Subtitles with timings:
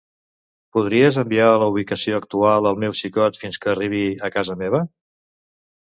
[0.77, 4.85] Podries enviar la ubicació actual al meu xicot fins que arribi a casa meva?